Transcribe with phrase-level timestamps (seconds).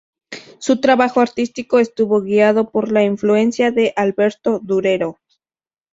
[0.57, 5.19] Su trabajo artístico estuvo guiado por la influencia de Alberto Durero.